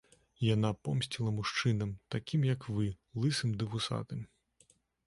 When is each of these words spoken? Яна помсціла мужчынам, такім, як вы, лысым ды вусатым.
Яна 0.45 0.71
помсціла 0.87 1.33
мужчынам, 1.35 1.93
такім, 2.17 2.49
як 2.53 2.61
вы, 2.79 2.89
лысым 3.23 3.57
ды 3.63 3.73
вусатым. 3.77 4.29